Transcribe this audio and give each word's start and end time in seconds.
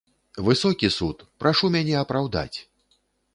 Высокі 0.45 0.89
суд, 0.95 1.21
прашу 1.43 1.71
мяне 1.77 1.95
апраўдаць. 2.03 2.57